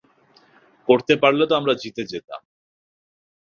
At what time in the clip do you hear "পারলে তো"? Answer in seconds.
1.17-1.53